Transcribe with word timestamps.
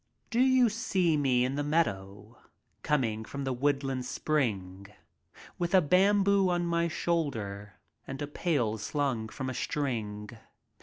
Do 0.31 0.39
you 0.39 0.67
see 0.67 1.15
me 1.15 1.45
in 1.45 1.53
the 1.53 1.63
meadow, 1.63 2.39
Coming 2.81 3.23
from 3.23 3.43
the 3.43 3.53
woodland 3.53 4.03
spring, 4.07 4.87
With 5.59 5.75
a 5.75 5.79
bamboo 5.81 6.49
on 6.49 6.65
my 6.65 6.87
shoulder 6.87 7.75
And 8.07 8.19
a 8.19 8.25
pail 8.25 8.79
slung 8.79 9.29
from 9.29 9.47
a 9.47 9.53
string? 9.53 10.31